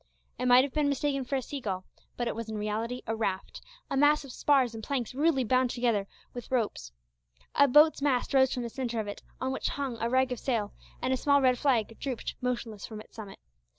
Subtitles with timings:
[0.39, 1.85] It might have been mistaken for a seagull,
[2.17, 5.69] but it was in reality a raft a mass of spars and planks rudely bound
[5.69, 6.91] together with ropes.
[7.53, 10.39] A boat's mast rose from the centre of it, on which hung a rag of
[10.39, 13.37] sail, and a small red flag drooped motionless from its summit.